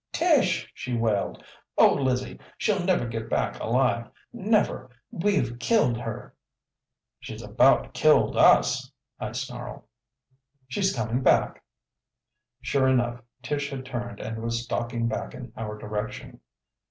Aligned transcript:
Tish!" 0.11 0.67
she 0.73 0.95
wailed. 0.97 1.43
"Oh, 1.77 1.93
Lizzie, 1.93 2.39
she'll 2.57 2.83
never 2.83 3.05
get 3.05 3.29
back 3.29 3.59
alive. 3.59 4.09
Never! 4.33 4.89
We've 5.11 5.59
killed 5.59 5.95
her." 5.99 6.33
"She's 7.19 7.43
about 7.43 7.93
killed 7.93 8.35
us!" 8.35 8.91
I 9.19 9.33
snarled. 9.33 9.83
"She's 10.67 10.95
coming 10.95 11.21
back!" 11.21 11.63
Sure 12.61 12.87
enough, 12.87 13.21
Tish 13.43 13.69
had 13.69 13.85
turned 13.85 14.19
and 14.19 14.41
was 14.41 14.63
stalking 14.63 15.07
back 15.07 15.35
in 15.35 15.53
our 15.55 15.77
direction. 15.77 16.39